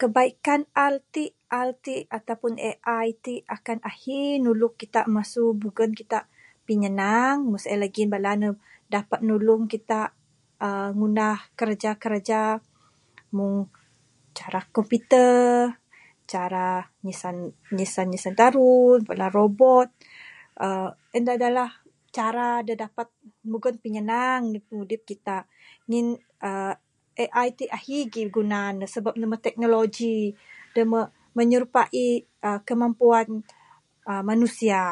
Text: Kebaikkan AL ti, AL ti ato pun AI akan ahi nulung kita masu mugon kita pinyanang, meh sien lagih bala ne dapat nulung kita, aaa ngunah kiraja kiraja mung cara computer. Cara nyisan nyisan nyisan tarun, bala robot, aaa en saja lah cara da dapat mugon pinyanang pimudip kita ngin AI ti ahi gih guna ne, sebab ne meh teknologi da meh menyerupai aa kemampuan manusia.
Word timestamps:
Kebaikkan 0.00 0.60
AL 0.86 0.94
ti, 1.14 1.24
AL 1.60 1.70
ti 1.84 1.94
ato 2.16 2.32
pun 2.40 2.52
AI 2.70 3.08
akan 3.56 3.78
ahi 3.90 4.20
nulung 4.44 4.76
kita 4.82 5.00
masu 5.16 5.44
mugon 5.62 5.92
kita 6.00 6.18
pinyanang, 6.66 7.36
meh 7.50 7.60
sien 7.62 7.78
lagih 7.84 8.06
bala 8.12 8.32
ne 8.40 8.48
dapat 8.94 9.20
nulung 9.28 9.62
kita, 9.72 10.00
aaa 10.66 10.88
ngunah 10.98 11.38
kiraja 11.58 11.90
kiraja 12.02 12.42
mung 13.36 13.56
cara 14.38 14.60
computer. 14.76 15.40
Cara 16.32 16.68
nyisan 17.06 17.36
nyisan 17.76 18.06
nyisan 18.10 18.34
tarun, 18.40 18.98
bala 19.08 19.26
robot, 19.38 19.88
aaa 20.64 20.88
en 21.16 21.22
saja 21.28 21.48
lah 21.56 21.70
cara 22.16 22.48
da 22.66 22.74
dapat 22.84 23.08
mugon 23.52 23.76
pinyanang 23.82 24.44
pimudip 24.68 25.02
kita 25.10 25.38
ngin 25.88 26.06
AI 27.30 27.48
ti 27.58 27.64
ahi 27.76 27.98
gih 28.12 28.28
guna 28.36 28.60
ne, 28.78 28.84
sebab 28.94 29.14
ne 29.18 29.24
meh 29.30 29.40
teknologi 29.46 30.16
da 30.74 30.82
meh 30.90 31.06
menyerupai 31.38 32.06
aa 32.46 32.58
kemampuan 32.66 33.28
manusia. 34.30 34.82